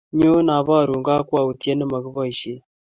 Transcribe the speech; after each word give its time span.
Nyoo 0.17 0.41
aboru 0.57 0.93
kakwoutiet 1.07 1.75
ne 1.77 1.85
mokeboisien 1.91 2.59